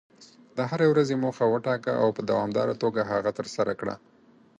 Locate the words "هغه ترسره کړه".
3.11-3.95